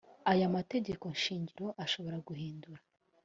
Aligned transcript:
aya 0.31 0.47
mategeko 0.55 1.05
shingiro 1.23 1.67
ashobora 1.83 2.17
guhindurwa 2.27 2.79